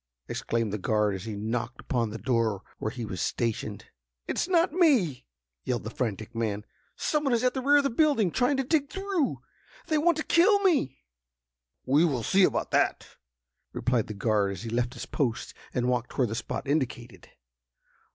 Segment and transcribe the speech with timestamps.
[0.27, 3.85] exclaimed the guard, as he knocked upon the door where he was stationed.
[4.25, 5.27] "It is not me!"
[5.63, 6.65] yelled the frantic man.
[6.95, 10.23] "Some one is at the rear of the building, trying to dig through—they want to
[10.23, 11.03] kill me!"
[11.85, 13.09] "We will see about that!"
[13.73, 17.29] replied the guard, as he left his post, and walked toward the spot indicated.